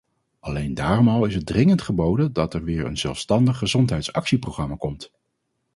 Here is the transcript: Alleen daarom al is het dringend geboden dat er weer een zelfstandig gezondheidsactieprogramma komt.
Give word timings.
Alleen 0.39 0.73
daarom 0.73 1.07
al 1.07 1.25
is 1.25 1.35
het 1.35 1.45
dringend 1.45 1.81
geboden 1.81 2.33
dat 2.33 2.53
er 2.53 2.63
weer 2.63 2.85
een 2.85 2.97
zelfstandig 2.97 3.57
gezondheidsactieprogramma 3.57 4.75
komt. 4.75 5.11